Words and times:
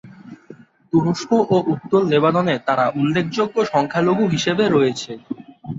তুরস্ক 0.93 1.29
ও 1.47 1.67
উত্তর 1.73 2.01
লেবাননে 2.11 2.55
তারা 2.67 2.85
উল্লেখযোগ্য 2.99 3.55
সংখ্যালঘু 3.73 4.23
হিসেবে 4.27 4.63
রয়েছে। 4.67 5.11